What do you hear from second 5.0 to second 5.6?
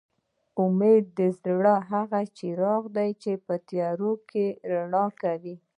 کوي